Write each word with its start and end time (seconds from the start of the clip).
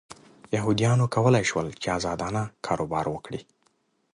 یهودیانو 0.57 1.05
کولای 1.15 1.45
شول 1.49 1.67
چې 1.81 1.87
ازادانه 1.97 2.41
کاروبار 2.65 3.05
وکړي. 3.09 3.41